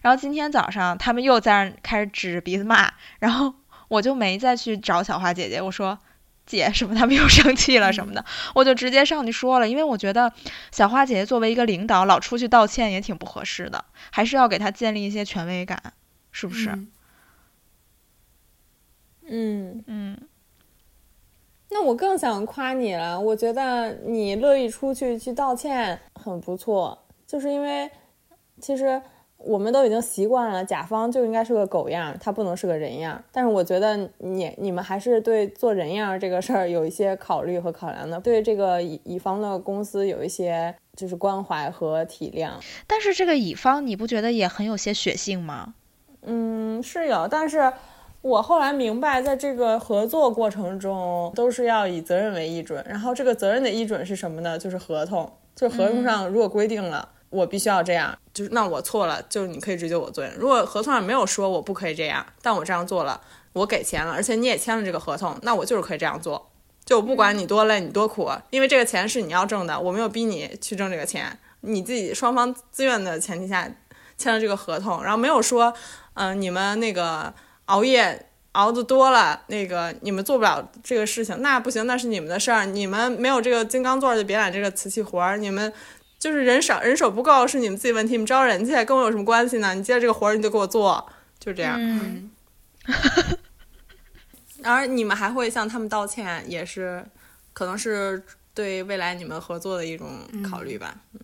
[0.02, 3.54] 然后今天早上他们又在那开始指着鼻子骂，然后
[3.88, 5.98] 我就没再去找小花姐姐，我说
[6.46, 10.32] ：“姐，什么他们又生气了什么的？”我就直接上去说了，因为我觉得
[10.72, 15.94] 小花姐姐作为一个领导，老出去道歉也挺不合适的，还是要给她建立一些权威感，
[16.32, 16.78] 是不是？
[19.28, 20.27] 嗯嗯。
[21.70, 27.90] 那我更想夸你了，我觉得你乐意出去去道歉很不错，就是因为
[28.62, 29.02] 其实
[29.38, 33.22] 我们都已经习惯了甲方就应该是个狗样，他不能是个人样。
[33.34, 42.52] 但是我觉得你你们还是对做人样这个事儿有一些考虑和考量的，对这个乙乙方的公司有一些就是关怀和体谅。
[42.88, 45.74] 但是这个乙方你不觉得也很有些血性吗？
[46.22, 47.74] 嗯，是有，但是。
[48.28, 52.84] 我后来明白，在这个合作过程中，都是要以责任为依准。
[52.86, 54.60] 然后这个责任的依准是什么呢？
[54.60, 55.32] 就是合同。
[55.56, 60.34] 就是合同上如果规定了我必须要这样，就是那我错了，就是你可以追究我责任。
[60.38, 63.22] 如果合同上没有说我不可以这样，但我这样做了，
[63.54, 66.50] 我给钱了，而且你也签了这个合同，那我就是可以这样做。
[66.86, 73.72] 就不管你多累，你多苦，因为这个钱是你要挣的，我没有逼你去挣这个钱，你自己双方自愿的前提下
[74.18, 75.74] 签了这个合同，然后没有说，
[76.16, 77.34] 嗯，你们那个。
[77.68, 82.66] 熬夜熬的多了，那个你们做不了这个事情，那不行，那是你们的事儿。
[82.66, 85.38] 你们没有这个金刚座，就别揽这个瓷器活儿。
[85.38, 85.72] 你们
[86.20, 88.14] 就是人少，人手不够是你们自己问题。
[88.14, 89.76] 你们招人去，跟我有什么关系呢？
[89.76, 91.08] 你接了这个活儿，你就给我做，
[91.40, 91.78] 就这样。
[91.80, 92.32] 嗯。
[94.64, 97.06] 而你们还会向他们道歉，也是
[97.54, 98.24] 可能是
[98.56, 100.08] 对未来你们合作的一种
[100.50, 100.96] 考虑吧。
[101.14, 101.20] 嗯。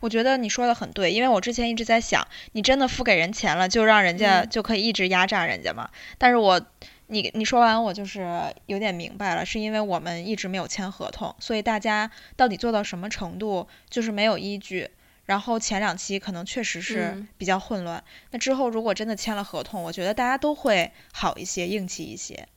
[0.00, 5.90] 我觉得你说的很对，因为我之前一直在想，你真的付给人钱了，就让人家就可以一直压榨人家吗？
[6.18, 6.60] 但是我，
[7.06, 14.90] 你你说完我就是有点明白了，是因为我们一直没有签合同，所以大家到底做到什么程度就是没有依据。
[15.26, 22.48] 然后前两期可能确实是比较混乱，那之后如果真的签了合同，我觉得大家都会好一些，硬气一些。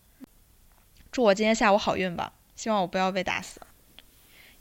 [1.12, 3.62] 祝我今天下午好运吧，希望我不要被打死。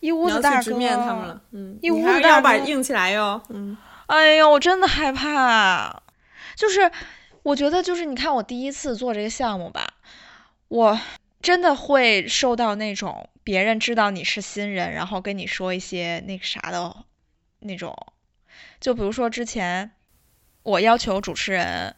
[0.03, 6.03] 一屋子大哥，嗯，一屋子大哥，硬起来哟，嗯，哎呦，我真的害怕，
[6.57, 6.91] 就是
[7.45, 9.95] 我觉得就是你看我第一次做这个项目吧，
[10.67, 10.99] 我
[11.41, 17.05] 真的会受到那种别人知道你是新人，然后跟你说一些那个啥的，
[17.61, 17.97] 那种，
[18.81, 19.93] 就比如说之前
[20.65, 21.95] 我要求主持人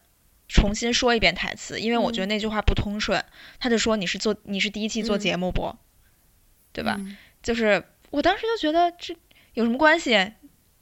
[0.47, 3.25] 重新说一遍台词，因为我觉得那句话不通顺，
[3.59, 5.75] 他就说你是做你是第一期做节目不，
[6.75, 7.01] 对吧？
[7.43, 7.83] 就是。
[8.14, 9.16] 我当时就觉得这
[9.55, 10.33] 有什么关系？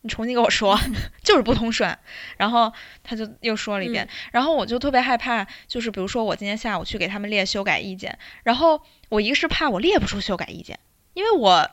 [0.03, 0.79] 你重新给我说，
[1.25, 1.97] 就是不通顺。
[2.37, 2.71] 然后
[3.03, 10.79] 他就又说了一遍，然后我就特别害怕，就是比如说我今天下午去给他们列修改意见，然后我一个是怕我列不出修改意见，
[11.15, 11.71] 因为我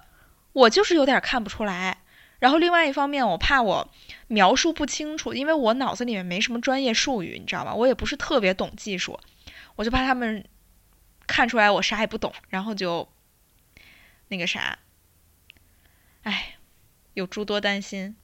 [0.54, 1.98] 我就是有点看不出来。
[2.40, 3.92] 然后另外一方面，我怕我
[4.28, 7.76] 描述不清楚，因为我脑子里面没什么专业术语，你知道吧？
[7.76, 9.20] 我也不是特别懂技术，
[9.76, 10.46] 我就怕他们
[11.28, 13.10] 看出来我啥也不懂，然后就
[14.30, 14.80] 那个啥。
[16.24, 16.58] 哎，
[17.14, 18.16] 有诸多担心。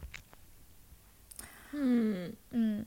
[1.72, 2.86] 嗯嗯，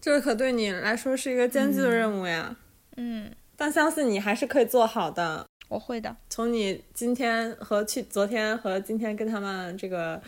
[0.00, 2.56] 这可对你来说是一个艰巨的任务呀。
[2.96, 5.46] 嗯，但相信你还是可以做好的。
[5.68, 6.16] 我会的。
[6.30, 10.20] 从你今天和去昨天和今天跟他们这个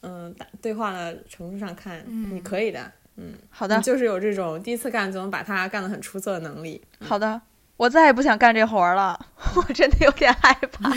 [0.00, 2.92] 嗯打对话的程度上看，你可以的。
[3.16, 6.82] 嗯，好的你，就是有这种第一次干就能把它干得很出色的能力。
[7.00, 7.40] 好的，
[7.78, 9.18] 我再也不想干这活儿了，
[9.54, 10.90] 我真的有点害怕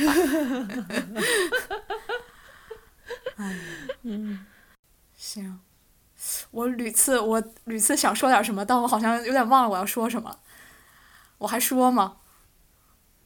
[4.03, 4.45] 嗯。
[5.15, 5.59] 行，
[6.49, 10.35] 我屡次我屡次想说点什么，但我好像有点忘了我要说什么。
[11.37, 12.15] 我还说吗？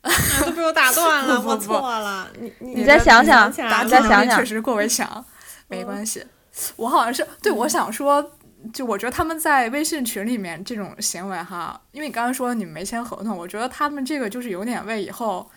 [0.03, 2.27] 都被我打断了， 我错了。
[2.37, 5.25] 你你你再想想起来答了题能再想想确实过为强，
[5.67, 6.27] 没关系。
[6.75, 8.34] 我好像是对我想说，
[8.71, 15.49] 就我觉得他们在微信群里面这种行为哈，因为你刚刚说你们没签合同，我觉得他们这个就是有点为以后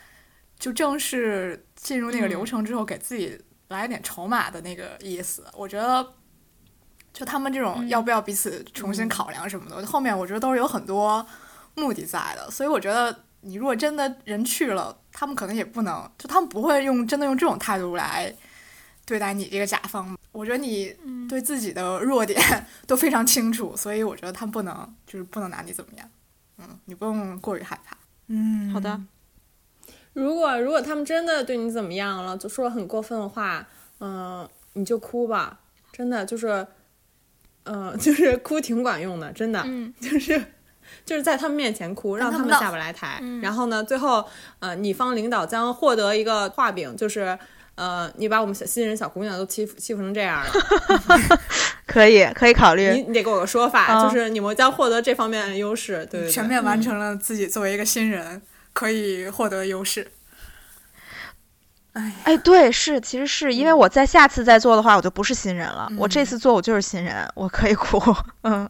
[0.58, 5.44] 就正式进入那个流程之后给自己来点筹码的那个意思。
[5.54, 6.14] 我觉得。
[7.10, 11.26] 就他们这种要不要彼此重新考量什么的，后面我觉得都是有很多
[11.74, 18.32] 目的在的，所以我觉得你如果真的人去了，他们可能也不能，就他们不会用真的用这种态度来
[19.04, 20.16] 对待你这个甲方。
[20.38, 20.94] 我觉得你
[21.28, 22.40] 对自己的弱点
[22.86, 26.08] 都非常清楚，所以我觉得他们不能就是不能拿你怎么样。
[26.58, 27.96] 嗯，你不用过于害怕。
[28.28, 29.00] 嗯，好的，
[30.12, 33.66] 如果如果他们真的对你怎么样了，就说了很过分的话，
[33.98, 35.58] 嗯、你就哭吧，
[35.90, 36.64] 真的就是，
[37.64, 40.40] 嗯、 就是哭挺管用的，真的，嗯，就是
[41.04, 43.20] 就是在他们面前哭，让他们下不来台。
[43.42, 44.24] 然后呢，最后
[44.60, 47.36] 呃，你方领导将获得一个画饼，就是
[47.78, 50.50] 呃，你把我们小新人小姑娘都欺负欺负成这样了，
[51.86, 52.90] 可以可以考虑。
[52.90, 60.10] 你你得给我个说法，嗯就是你们将获得这方面的优势，对对对，全面完成了自己作为一个新人可以获得优势。
[61.92, 65.88] 哎，哎，对，是，其实是因为我在下次再做的话，我就不是新人了。
[65.96, 68.00] 我这次做我就是新人，我可以哭。
[68.42, 68.68] 嗯，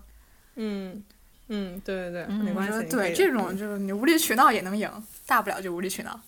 [0.56, 1.02] 嗯
[1.48, 4.90] 嗯，对对对，嗯没关系，对这种就是你无理取闹也能赢，
[5.26, 6.20] 大不了就无理取闹。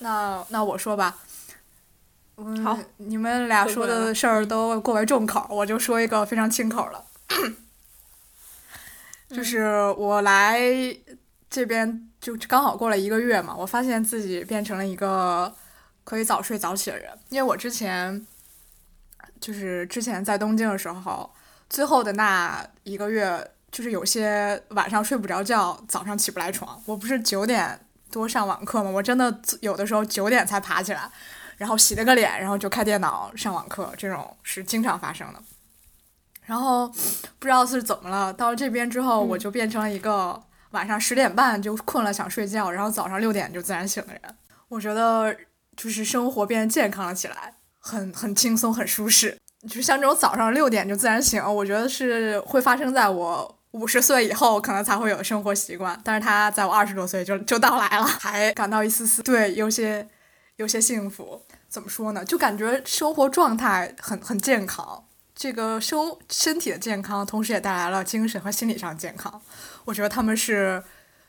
[0.00, 1.16] 那那我说吧，
[2.40, 7.04] 嗯好，你们俩说的事儿都过为重口，我就说一个非常轻口的，
[9.28, 10.60] 就是我来
[11.50, 15.52] 这边就刚好过了一个月嘛，我发现自己变成了一个
[16.04, 18.24] 可以早睡早起的人，因为我之前
[19.40, 21.28] 就是之前在东京的时候，
[21.68, 26.80] 最后的那一个月，就是有些晚上睡不着觉，早上起不来床。
[26.86, 27.80] 我不是九点
[28.12, 28.90] 多上网课嘛？
[28.90, 31.10] 我真的有的时候九点才爬起来，
[31.58, 35.42] 然后洗了个脸，然后就开电脑上网课，这种是经常发生的。
[36.46, 44.22] 然后不知道是怎么了，到了这边之后，我就变成了一个晚上十点半就困了想睡觉，然后早上六点就自然醒的人。
[44.68, 45.36] 我觉得
[45.76, 49.36] 就是生活变得健康了起来，很很轻松，很舒适。
[49.68, 60.08] 就像这种早上六点就自然醒，我觉得是会发生在我五十岁以后可能才会有生活习惯，但是他在我二十多岁就就到来了，还感到一丝丝对有些
[60.56, 61.42] 有些幸福。
[61.68, 62.24] 怎么说呢？
[62.24, 65.04] 就感觉生活状态很很健康，
[65.34, 69.40] 这个生身体的健康，同时也带来了精神和心理上的健康。
[69.84, 70.82] 我觉得他们是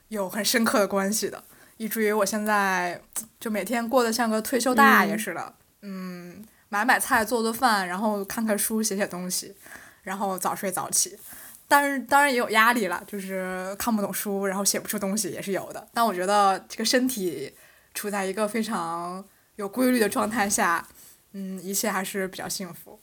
[0.07, 1.43] 有很深刻的关系的，
[1.77, 3.01] 以至于我现在
[3.39, 9.55] 就每天过得像个退休大爷似的，嗯买买菜、做做饭，然后看看书、写写东西，
[10.03, 11.17] 然后早睡早起。
[11.67, 15.87] 但是当然也有压力了，就是看不懂书，然后写不出东西也是有的。
[15.93, 17.53] 但我觉得这个身体
[17.93, 19.23] 处在一个非常
[19.59, 20.87] 有规律的状态下，
[21.33, 22.97] 嗯，一切还是比较幸福。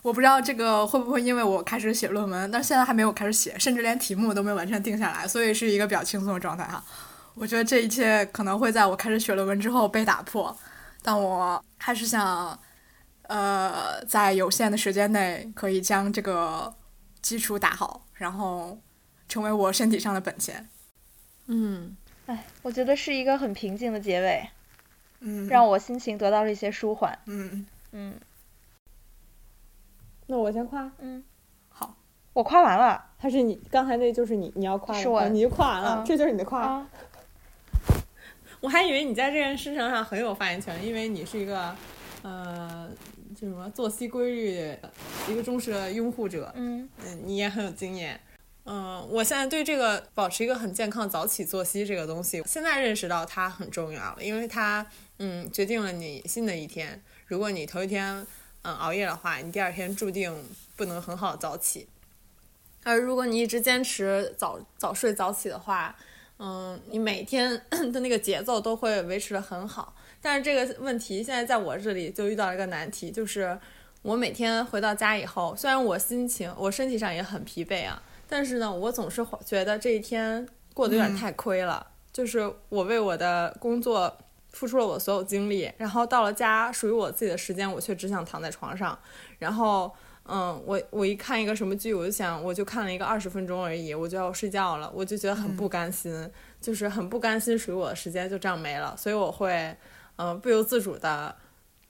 [0.00, 6.82] 我不知道这个会不会因为我开始写论文，但现在还没有开始写，甚至连题目都没有完全定下来，所以是一个比较轻松的状态哈。
[7.34, 10.56] 我觉得这一切可能会在我开始写论文之后被打破，
[11.02, 12.58] 但我还是想，
[13.24, 16.74] 呃，在有限的时间内可以将这个
[17.20, 18.80] 基础打好，然后
[19.28, 20.66] 成为我身体上的本钱。
[21.48, 24.48] 嗯，哎，我觉得是一个很平静的结尾，
[25.24, 27.18] 嗯，让我心情得到了一些舒缓。
[27.26, 28.14] 嗯嗯。
[30.26, 31.22] 那我先夸，嗯，
[31.68, 31.94] 好，
[32.32, 33.04] 我夸完了。
[33.18, 36.60] 还是你刚才那就是你你要夸的是我哦你就夸完了，嗯这就是你的夸。
[36.60, 36.88] 啊，
[38.60, 41.74] 我还以为你在这件事情上很有发言权，因为你是一个，
[42.22, 42.88] 呃，
[43.36, 44.76] 就什么作息规律
[45.28, 46.88] 一个忠实的拥护者，嗯。
[47.04, 48.18] 嗯，你也很有经验。
[48.64, 54.86] 嗯，我现在对这个保持一个很健康早起作息这个东西，现在认识到它很重要了，因为它
[55.18, 57.02] 嗯决定了你新的一天。
[57.26, 58.26] 如果你头一天
[58.62, 60.32] 嗯熬夜的话，你第二天注定
[60.76, 61.88] 不能很好早起。
[62.84, 65.96] 而如果你一直坚持早早睡早起的话，
[66.38, 67.60] 嗯，你每天
[67.92, 69.94] 的那个节奏都会维持的很好。
[70.20, 73.58] 但是这个问题现在在我这里就遇到了一个难题，就是
[74.02, 78.00] 我每天回到家以后，虽然我心情我身体上也很疲惫啊，
[78.32, 81.86] 但是呢，我总是觉得这一天过得有点太亏了。
[82.10, 84.10] 就是我为我的工作
[84.52, 88.98] 付出了我所有精力，然后到了家属于我自己的时间，我却只想躺在床上。
[89.38, 89.92] 然后，
[90.24, 99.76] 嗯，我我一看一个什么剧，我就想，我就看了一个二十分钟而已，我就要睡觉了，我就觉得很不甘心，就是很不甘心属于我的时间就这样没了，所以我会，
[100.16, 101.36] 嗯，不由自主的，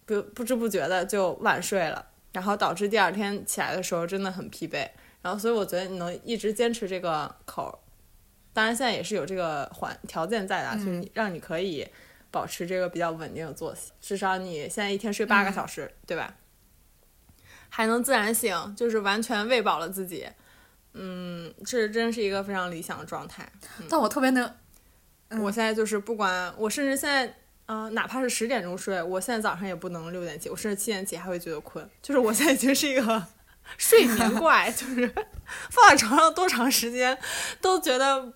[0.04, 4.88] 不不知不觉的就晚睡了，然后导致第二天起来的时候真的很疲惫。
[5.22, 7.82] 然后，所以我觉得你能一直坚持这个口，
[8.52, 11.88] 当然现在也是有这个环条件在的，就是让你可以
[12.30, 16.34] 保持这个比较稳定的作息，至少你现在一天睡八个小时，对吧？
[17.68, 20.28] 还能自然醒，就是完全喂饱了自己，
[20.92, 23.50] 嗯，这真是一个非常理想的状态。
[23.88, 24.54] 但我特别能，
[25.40, 27.34] 我现在就是不管我，甚至现在，
[27.66, 33.26] 嗯、哪怕是十点钟睡，我现在早上也不能六点起，我甚至七点起还会觉得困，就是我现在已经是一个
[33.76, 35.12] 睡眠怪， 就是
[35.70, 37.16] 放在床上多长时间
[37.60, 38.32] 都觉得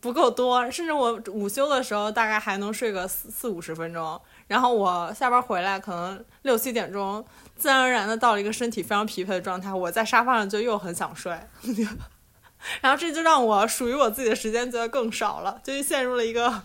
[0.00, 7.24] 不够多，甚至我午休的时候大概还能睡个四四五十分钟，然后我下班回来可能六七点钟，
[7.56, 11.38] 自然而然的到了一个身体非常疲惫的状态，我在沙发上就又很想睡。
[12.82, 16.62] 然后这就让我属于我自己的时间觉得更少了，就陷入了一个，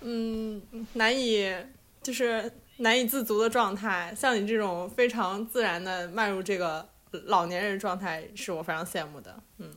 [0.00, 0.62] 嗯，
[0.92, 1.52] 难以
[2.00, 4.14] 就是难以自足的状态。
[4.16, 6.88] 像你这种非常自然的迈入这个
[7.24, 9.38] 老年人状态，是我非常羡慕的。
[9.58, 9.70] 嗯，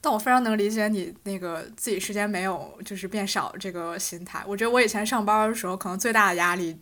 [0.00, 4.42] 但我非常能理解你那个自己时间没有就是变少这个心态。
[4.46, 6.80] 我觉得我以前上班的时候，可能最大的压力、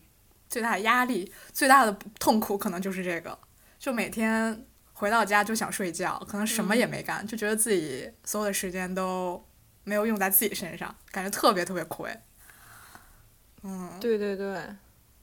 [0.48, 3.38] 最大的压力、最大的痛苦，可能就是这个，
[3.78, 9.44] 就每天回到家就想睡觉，可能什么也没干，就觉得自己所有的时间都
[9.84, 12.14] 没有用在自己身上，感觉特别特别亏。
[13.62, 14.62] 嗯，对对对，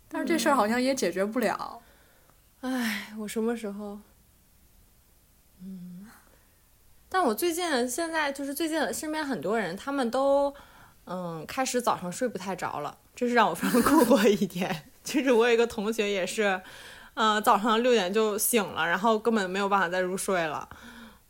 [0.07, 1.79] 但是这事儿好像也解决不了。
[2.61, 3.99] 唉，我什么时候？
[5.63, 6.07] 嗯，
[7.13, 10.53] 但我最近现在就是最近身边很多人，他们都
[11.03, 14.89] 嗯开始早上睡不太着了，这是让我非常困惑一点。
[15.03, 16.61] 就是我有一个同学也是，
[17.15, 20.69] 呃，早上六点就醒了，然后根本没有办法再入睡了。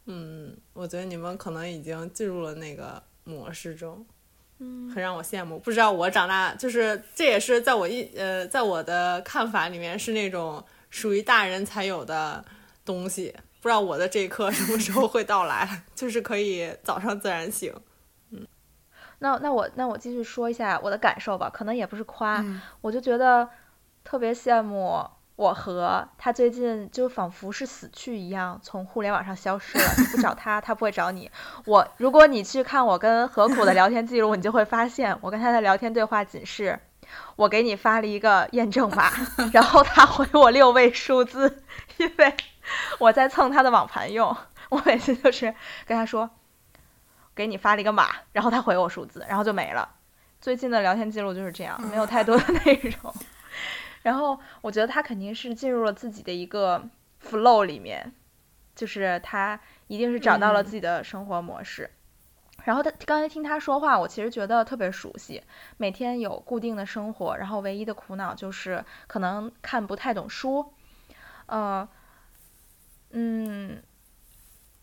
[0.06, 4.06] 嗯，我觉得你们可能已经进入了那个模式中。
[4.60, 5.58] 嗯，很让我羡慕。
[5.58, 12.46] 不知道我长大，就是这也是在我一呃，在我的看法里面是那种属于大人才有的
[12.86, 13.34] 东西。
[13.62, 17.74] 不知道我的这一刻什么时候会到来， 就是可以早上自然醒。
[18.32, 18.46] 嗯
[19.20, 23.48] 那那我那我继续说一下我的感受吧，可能也不是夸，嗯我就觉得
[24.04, 29.84] 特别羡慕我和他最近就仿佛是死去一样，从互联网上消失了。
[29.98, 31.30] 你不找他，他不会找你。
[31.66, 36.80] 我如果你去看我跟何苦的聊天记录，你就会发现我跟他的聊天对话仅是
[37.36, 39.12] 我给你发了一个验证码，
[39.54, 41.62] 然后他回我六位数字，
[42.02, 42.36] 因为
[43.00, 44.36] 我在蹭他的网盘用。
[44.70, 45.54] 我每次就是
[45.86, 46.30] 跟他说。
[47.34, 49.96] 给你发了一个码，然后他回我数字，然后就没了。
[50.42, 53.14] 最近的聊天记录就是这样，没有太多的内容。
[54.02, 56.84] 然后我觉得他肯定是进入了自己的一个
[57.26, 58.12] flow 里面，
[58.76, 61.90] 就是他一定是找到了自己的生活模式。
[62.66, 65.42] 然后他刚才听他说话，我其实觉得特别熟悉，
[65.78, 70.74] 每天有固定的生活，然后唯一的苦恼就是可能看不太懂书，
[71.52, 71.86] 呃，
[73.10, 73.84] 嗯，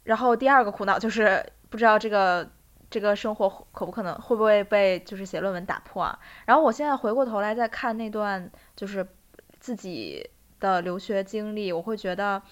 [0.05, 2.47] 然后第二个苦恼就是不知道这个
[2.91, 6.19] 这个生活可不可能会不会被就是写论文打破啊？
[6.45, 9.07] 然后我现在回过头来再看那段就是
[9.59, 10.29] 自己
[10.61, 12.43] 的留学经历，我会觉得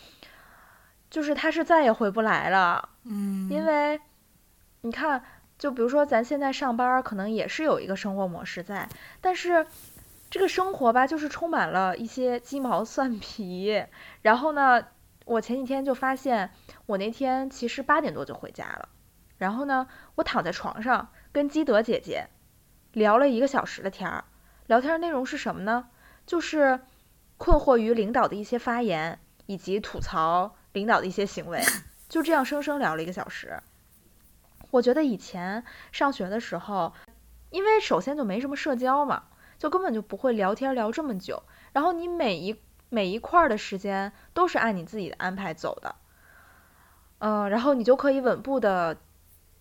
[1.10, 4.00] 就是他是再也回不来了，嗯，因为
[4.80, 5.22] 你看，
[5.58, 8.88] 就比如说咱现在上班可能也是有一个生活模式在，
[9.20, 9.66] 但是
[10.30, 13.84] 这个生活吧，就是充满了一些鸡毛蒜皮。
[14.22, 14.86] 然后呢，
[15.24, 16.50] 我前几天就发现，
[16.86, 18.88] 我那天其实八点多就回家了。
[19.38, 22.28] 然后呢，我躺在床上跟基德姐姐
[22.92, 24.24] 聊了一个小时的天儿，
[24.66, 25.88] 聊天内容是什么呢？
[26.26, 26.80] 就是
[27.36, 31.62] 困惑于领导的一些发言，以及吐槽领导的一些行为，
[32.08, 33.62] 就这样生生聊了一个小时。
[34.70, 36.92] 我觉得以前上学的时候，
[37.50, 39.24] 因为首先就没什么社交嘛，
[39.58, 41.42] 就根本就不会聊天聊这么久。
[41.72, 42.56] 然后你每一
[42.88, 45.94] 每一块的时间都是按你自己的安排走的，
[47.18, 48.96] 嗯、然后你就可以稳步的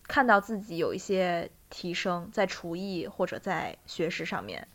[0.04, 4.68] 看到自己有一些提升，在厨艺或者在学识上面，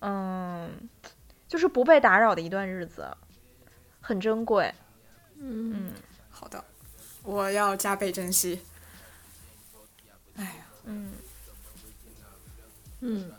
[0.00, 0.88] 嗯，
[1.48, 3.08] 就是不被打扰的一段日子，
[4.00, 4.72] 很珍贵。
[5.38, 5.92] 嗯，嗯
[6.30, 6.64] 好的，
[7.22, 8.60] 我要加倍珍惜。
[10.36, 11.12] 哎呀，嗯，
[13.00, 13.32] 嗯，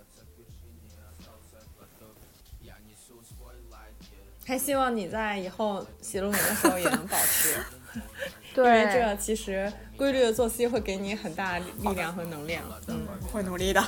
[4.48, 7.58] 还希望你在以后写论文的时候也能保持
[8.56, 13.82] 因为这其实规律的作息会给你很大力量和能量嗯会努力的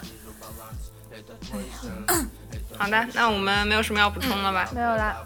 [2.78, 4.70] 好的那我们没有什么要补充了吧？
[4.76, 5.26] 没有了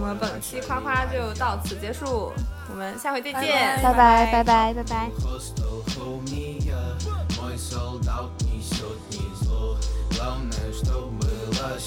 [0.00, 2.32] 我们本期夸夸就到此结束
[2.70, 5.10] 我们下回再见拜拜拜拜拜拜。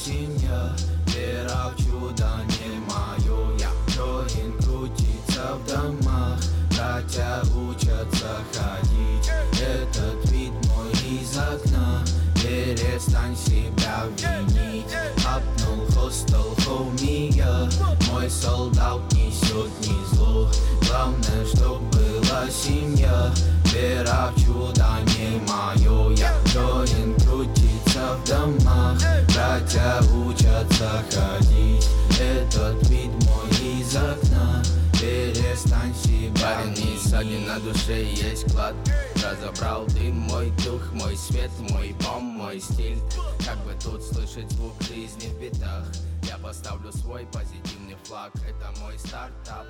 [0.07, 0.71] Семья
[1.07, 3.57] Вера в чудо не мое.
[3.59, 6.39] Я Джоин крутится в домах
[6.69, 9.29] Братья учатся ходить.
[9.59, 12.03] Этот вид мой из окна
[12.35, 14.85] Перестань себя винить.
[15.25, 17.69] Апнул хостел хоумия
[18.09, 20.49] Мой солдат несет не зло.
[20.87, 23.33] Главное, чтоб была семья
[23.65, 24.87] Вера в чудо
[25.17, 26.15] не мое.
[26.15, 27.56] Я Джоин крутится
[27.97, 28.97] в домах.
[29.33, 31.89] Братья учатся ходить.
[32.19, 34.63] Этот вид мой из окна.
[34.93, 38.75] Перестань себя Парень сзади на душе есть клад.
[39.15, 42.99] Разобрал дым, мой дух, мой свет, мой бом, мой стиль.
[43.45, 45.85] Как бы тут слышать звук жизни в битах?
[46.23, 48.31] Я поставлю свой позитивный флаг.
[48.35, 49.65] Это мой стартап.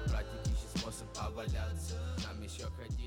[0.45, 1.95] Ищет способ поваляться.
[2.25, 3.06] Нам еще ходить.